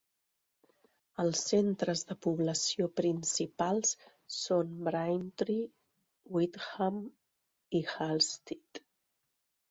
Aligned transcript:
Els 1.23 1.41
centres 1.49 1.99
de 2.11 2.15
població 2.25 2.87
principals 2.99 3.91
són 4.35 4.71
Braintree, 4.87 5.67
Witham 6.37 6.97
i 7.81 7.83
Halstead. 7.91 8.81